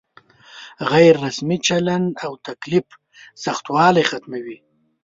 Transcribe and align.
غیر 0.91 1.13
رسمي 1.25 1.57
چلن 1.67 2.03
او 2.23 2.31
تکلف 2.47 2.87
سختوالی 3.43 4.03
ختموي. 4.09 4.57